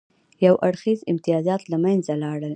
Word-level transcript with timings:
یو 0.45 0.55
اړخیز 0.67 0.99
امتیازات 1.11 1.61
له 1.71 1.77
منځه 1.83 2.13
لاړل. 2.23 2.49